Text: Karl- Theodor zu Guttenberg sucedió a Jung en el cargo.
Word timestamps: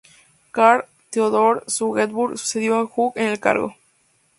Karl- 0.51 0.87
Theodor 1.11 1.63
zu 1.67 1.89
Guttenberg 1.91 2.35
sucedió 2.35 2.79
a 2.79 2.87
Jung 2.89 3.11
en 3.15 3.27
el 3.27 3.39
cargo. 3.39 3.75